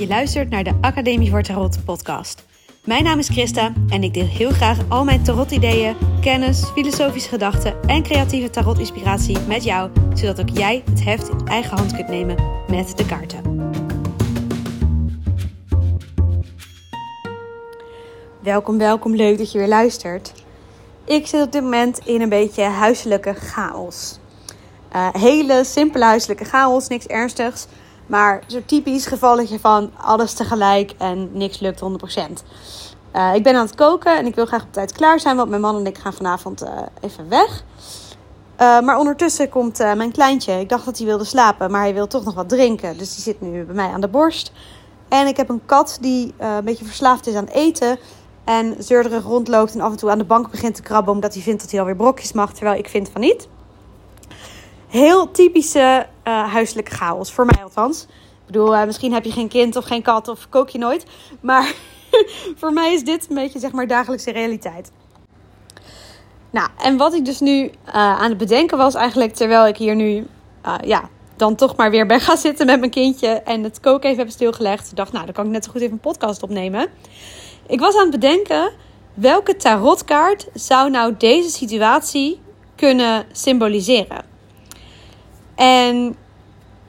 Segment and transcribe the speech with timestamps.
[0.00, 2.44] Je luistert naar de Academie voor Tarot podcast.
[2.84, 7.82] Mijn naam is Christa en ik deel heel graag al mijn tarot-ideeën, kennis, filosofische gedachten
[7.82, 12.36] en creatieve tarot-inspiratie met jou, zodat ook jij het heft in eigen hand kunt nemen
[12.68, 13.70] met de kaarten.
[18.42, 20.32] Welkom, welkom, leuk dat je weer luistert.
[21.04, 24.18] Ik zit op dit moment in een beetje huiselijke chaos.
[24.96, 27.66] Uh, hele simpele huiselijke chaos, niks ernstigs.
[28.10, 31.84] Maar zo'n typisch gevalletje van alles tegelijk en niks lukt 100%.
[33.16, 35.48] Uh, ik ben aan het koken en ik wil graag op tijd klaar zijn, want
[35.48, 36.68] mijn man en ik gaan vanavond uh,
[37.00, 37.64] even weg.
[38.60, 40.60] Uh, maar ondertussen komt mijn kleintje.
[40.60, 42.98] Ik dacht dat hij wilde slapen, maar hij wil toch nog wat drinken.
[42.98, 44.52] Dus die zit nu bij mij aan de borst.
[45.08, 47.98] En ik heb een kat die een beetje verslaafd is aan eten.
[48.44, 51.12] En zeurderig rondloopt en af en toe aan de bank begint te krabben.
[51.14, 53.48] Omdat hij vindt dat hij alweer brokjes mag, terwijl ik vind van niet
[54.90, 57.32] heel typische uh, huiselijke chaos.
[57.32, 58.02] Voor mij althans.
[58.02, 61.06] Ik bedoel, uh, misschien heb je geen kind of geen kat of kook je nooit.
[61.40, 61.74] Maar
[62.60, 64.90] voor mij is dit een beetje zeg maar dagelijkse realiteit.
[66.50, 69.34] Nou, en wat ik dus nu uh, aan het bedenken was eigenlijk...
[69.34, 70.26] terwijl ik hier nu
[70.84, 73.28] ja, dan toch maar weer ben gaan zitten met mijn kindje...
[73.28, 74.90] en het koken even heb stilgelegd.
[74.90, 76.88] Ik dacht, nou, dan kan ik net zo goed even een podcast opnemen.
[77.66, 78.72] Ik was aan het bedenken...
[79.14, 82.40] welke tarotkaart zou nou deze situatie
[82.76, 84.29] kunnen symboliseren?
[85.60, 86.16] En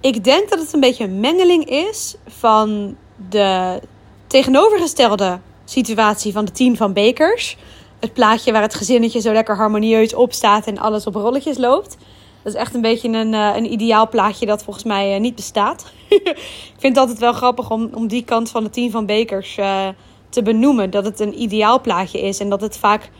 [0.00, 2.96] ik denk dat het een beetje een mengeling is van
[3.28, 3.80] de
[4.26, 7.56] tegenovergestelde situatie van de tien van Bekers.
[8.00, 11.96] Het plaatje waar het gezinnetje zo lekker harmonieus op staat en alles op rolletjes loopt.
[12.42, 15.34] Dat is echt een beetje een, uh, een ideaal plaatje dat volgens mij uh, niet
[15.34, 15.92] bestaat.
[16.08, 19.56] ik vind het altijd wel grappig om, om die kant van de tien van Bekers
[19.58, 19.88] uh,
[20.28, 20.90] te benoemen.
[20.90, 23.10] Dat het een ideaal plaatje is en dat het vaak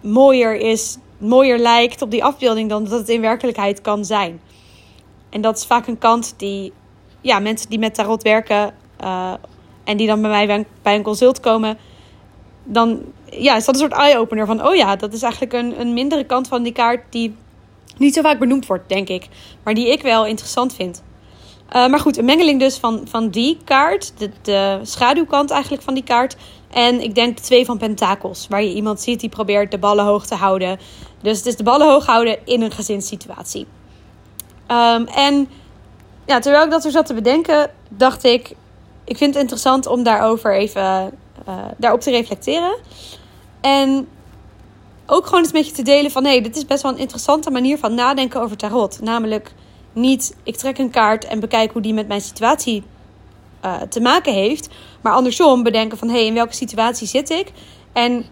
[0.00, 4.40] mooier is, mooier lijkt op die afbeelding dan dat het in werkelijkheid kan zijn.
[5.30, 6.72] En dat is vaak een kant die
[7.20, 9.32] ja, mensen die met tarot werken uh,
[9.84, 11.78] en die dan bij mij bij een consult komen,
[12.64, 15.92] dan ja, is dat een soort eye-opener van, oh ja, dat is eigenlijk een, een
[15.94, 17.34] mindere kant van die kaart die
[17.96, 19.28] niet zo vaak benoemd wordt, denk ik.
[19.62, 21.02] Maar die ik wel interessant vind.
[21.68, 25.94] Uh, maar goed, een mengeling dus van, van die kaart, de, de schaduwkant eigenlijk van
[25.94, 26.36] die kaart.
[26.70, 30.04] En ik denk de twee van pentakels, waar je iemand ziet die probeert de ballen
[30.04, 30.78] hoog te houden.
[31.22, 33.66] Dus het is de ballen hoog houden in een gezinssituatie.
[34.68, 35.48] Um, en
[36.26, 38.54] ja, terwijl ik dat zo zat te bedenken, dacht ik,
[39.04, 41.12] ik vind het interessant om daarover even
[41.48, 42.76] uh, daarop te reflecteren.
[43.60, 44.08] En
[45.06, 47.50] ook gewoon eens met je te delen van, hé, dit is best wel een interessante
[47.50, 49.00] manier van nadenken over tarot.
[49.02, 49.52] Namelijk
[49.96, 52.82] niet, ik trek een kaart en bekijk hoe die met mijn situatie
[53.64, 54.68] uh, te maken heeft.
[55.00, 57.52] Maar andersom bedenken van, hé, hey, in welke situatie zit ik?
[57.92, 58.24] En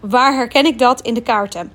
[0.00, 1.72] waar herken ik dat in de kaarten?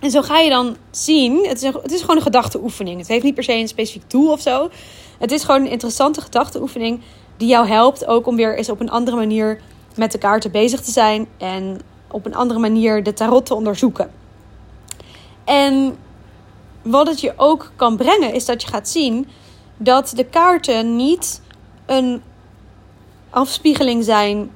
[0.00, 2.98] En zo ga je dan zien, het is, het is gewoon een gedachteoefening.
[2.98, 4.70] Het heeft niet per se een specifiek doel of zo.
[5.18, 7.00] Het is gewoon een interessante gedachteoefening
[7.36, 9.60] die jou helpt ook om weer eens op een andere manier
[9.96, 14.10] met de kaarten bezig te zijn en op een andere manier de tarot te onderzoeken.
[15.44, 15.96] En
[16.82, 19.28] wat het je ook kan brengen, is dat je gaat zien
[19.76, 21.40] dat de kaarten niet
[21.86, 22.22] een
[23.30, 24.50] afspiegeling zijn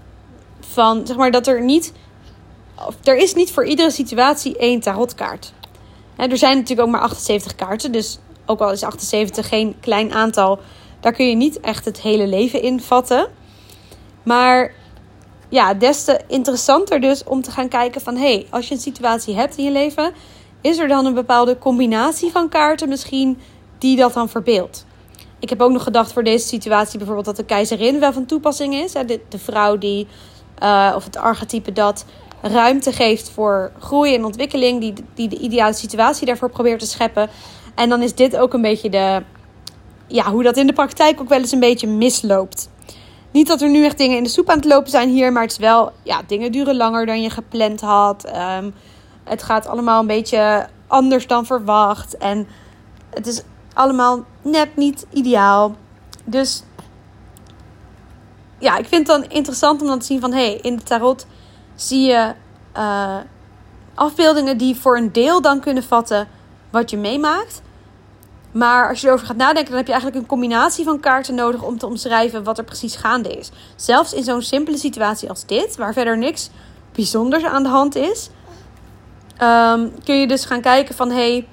[0.60, 1.92] van, zeg maar, dat er niet
[3.03, 5.53] er is niet voor iedere situatie één tarotkaart.
[6.16, 10.59] er zijn natuurlijk ook maar 78 kaarten, dus ook al is 78 geen klein aantal,
[11.00, 13.28] daar kun je niet echt het hele leven in vatten.
[14.22, 14.75] Maar
[15.48, 18.16] ja, des te interessanter dus om te gaan kijken van...
[18.16, 20.12] hé, hey, als je een situatie hebt in je leven...
[20.66, 23.38] is er dan een bepaalde combinatie van kaarten misschien
[23.78, 24.87] die dat dan verbeeldt?
[25.38, 28.75] Ik heb ook nog gedacht voor deze situatie bijvoorbeeld dat de keizerin wel van toepassing
[28.75, 28.93] is.
[28.93, 30.06] De, de vrouw die,
[30.62, 32.04] uh, of het archetype dat
[32.43, 37.28] ruimte geeft voor groei en ontwikkeling, die, die de ideale situatie daarvoor probeert te scheppen.
[37.75, 39.22] En dan is dit ook een beetje de,
[40.06, 42.69] ja, hoe dat in de praktijk ook wel eens een beetje misloopt.
[43.31, 45.43] Niet dat er nu echt dingen in de soep aan het lopen zijn hier, maar
[45.43, 48.33] het is wel, ja, dingen duren langer dan je gepland had.
[48.59, 48.75] Um,
[49.26, 52.16] het gaat allemaal een beetje anders dan verwacht.
[52.16, 52.48] En
[53.10, 53.42] het is
[53.75, 55.74] allemaal net niet ideaal.
[56.24, 56.62] Dus
[58.59, 60.33] ja, ik vind het dan interessant om dan te zien van...
[60.33, 61.27] hé, hey, in de tarot
[61.74, 62.34] zie je
[62.77, 63.16] uh,
[63.95, 66.28] afbeeldingen die voor een deel dan kunnen vatten
[66.71, 67.62] wat je meemaakt.
[68.53, 71.62] Maar als je erover gaat nadenken, dan heb je eigenlijk een combinatie van kaarten nodig
[71.62, 73.51] om te omschrijven wat er precies gaande is.
[73.77, 76.51] Zelfs in zo'n simpele situatie als dit, waar verder niks
[76.92, 78.30] bijzonders aan de hand is,
[79.42, 81.47] um, kun je dus gaan kijken van hey,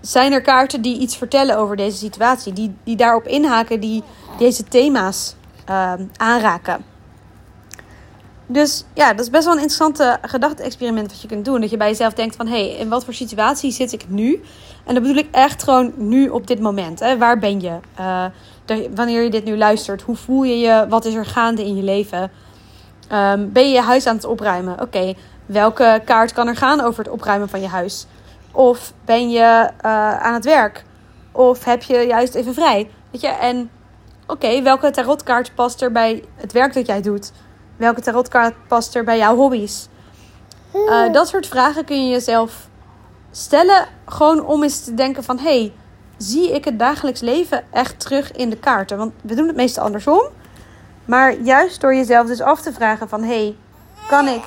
[0.00, 4.02] zijn er kaarten die iets vertellen over deze situatie, die, die daarop inhaken, die
[4.38, 5.34] deze thema's
[5.70, 6.84] um, aanraken.
[8.46, 11.60] Dus ja, dat is best wel een interessante gedachte-experiment wat je kunt doen.
[11.60, 14.42] Dat je bij jezelf denkt van, hé, hey, in wat voor situatie zit ik nu?
[14.84, 17.00] En dat bedoel ik echt gewoon nu op dit moment.
[17.00, 17.18] Hè?
[17.18, 17.78] Waar ben je?
[18.00, 18.24] Uh,
[18.94, 20.86] wanneer je dit nu luistert, hoe voel je je?
[20.88, 22.30] Wat is er gaande in je leven?
[23.12, 24.80] Um, ben je je huis aan het opruimen?
[24.80, 25.14] Oké,
[25.46, 28.06] welke kaart kan er gaan over het opruimen van je huis?
[28.52, 30.84] Of ben je uh, aan het werk?
[31.32, 32.90] Of heb je juist even vrij?
[33.10, 33.70] Weet je, en
[34.26, 37.32] oké, welke tarotkaart past er bij het werk dat jij doet?
[37.76, 39.88] Welke tarotkaart past er bij jouw hobby's?
[40.74, 42.68] Uh, dat soort vragen kun je jezelf
[43.30, 43.86] stellen.
[44.06, 45.38] Gewoon om eens te denken van...
[45.38, 45.72] hey,
[46.16, 48.96] zie ik het dagelijks leven echt terug in de kaarten?
[48.96, 50.22] Want we doen het meestal andersom.
[51.04, 53.22] Maar juist door jezelf dus af te vragen van...
[53.22, 53.56] hey,
[54.08, 54.42] kan ik...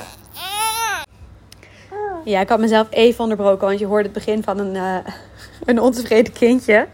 [2.26, 4.98] Ja, ik had mezelf even onderbroken, want je hoorde het begin van een, uh,
[5.70, 6.88] een ontevreden kindje.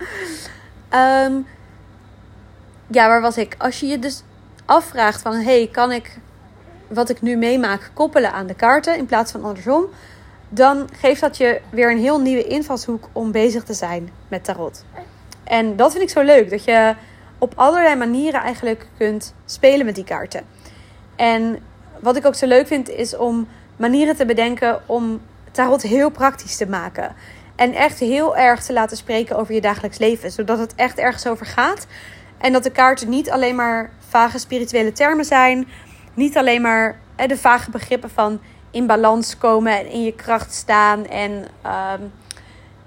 [0.94, 1.48] Um,
[2.88, 3.56] ja, waar was ik?
[3.58, 4.24] Als je je dus
[4.66, 5.34] afvraagt van...
[5.34, 6.20] hey, kan ik
[6.88, 9.86] wat ik nu meemaak koppelen aan de kaarten in plaats van andersom...
[10.50, 14.86] dan geeft dat je weer een heel nieuwe invalshoek om bezig te zijn met tarot.
[15.44, 16.96] En dat vind ik zo leuk, dat je
[17.38, 20.44] op allerlei manieren eigenlijk kunt spelen met die kaarten.
[21.16, 21.60] En
[22.00, 23.48] wat ik ook zo leuk vind, is om
[23.82, 27.16] manieren te bedenken om tarot heel praktisch te maken.
[27.56, 30.32] En echt heel erg te laten spreken over je dagelijks leven.
[30.32, 31.88] Zodat het echt ergens over gaat.
[32.38, 35.68] En dat de kaarten niet alleen maar vage spirituele termen zijn.
[36.14, 38.40] Niet alleen maar de vage begrippen van
[38.72, 41.06] in balans komen en in je kracht staan.
[41.08, 42.02] En ehm,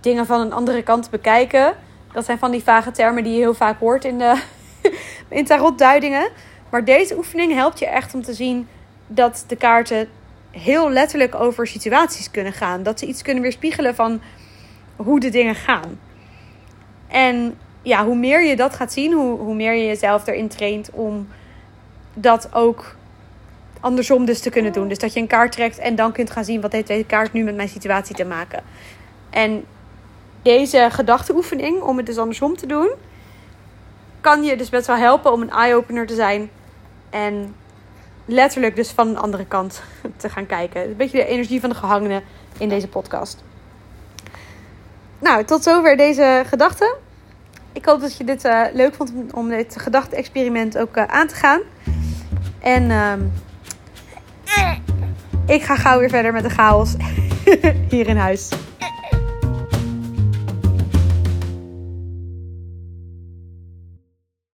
[0.00, 1.74] dingen van een andere kant bekijken.
[2.12, 4.42] Dat zijn van die vage termen die je heel vaak hoort in, de,
[5.28, 6.28] in tarotduidingen.
[6.70, 8.68] Maar deze oefening helpt je echt om te zien
[9.06, 10.08] dat de kaarten
[10.54, 12.82] heel letterlijk over situaties kunnen gaan.
[12.82, 14.20] Dat ze iets kunnen weerspiegelen van
[14.96, 15.98] hoe de dingen gaan.
[17.08, 20.90] En ja, hoe meer je dat gaat zien, hoe, hoe meer je jezelf erin traint
[20.90, 21.28] om
[22.14, 22.96] dat ook
[23.80, 24.88] andersom dus te kunnen doen.
[24.88, 27.32] Dus dat je een kaart trekt en dan kunt gaan zien wat heeft deze kaart
[27.32, 28.62] nu met mijn situatie te maken.
[29.30, 29.64] En
[30.42, 32.90] deze gedachteoefening, om het dus andersom te doen,
[34.20, 36.50] kan je dus best wel helpen om een eye-opener te zijn.
[37.10, 37.54] En
[38.24, 39.82] letterlijk dus van een andere kant
[40.16, 40.82] te gaan kijken.
[40.82, 42.22] Een beetje de energie van de gehangenen
[42.58, 43.44] in deze podcast.
[45.18, 46.94] Nou, tot zover deze gedachten.
[47.72, 51.34] Ik hoop dat je dit uh, leuk vond om dit gedachte-experiment ook uh, aan te
[51.34, 51.60] gaan.
[52.60, 53.12] En uh,
[55.46, 56.94] ik ga gauw weer verder met de chaos
[57.90, 58.48] hier in huis.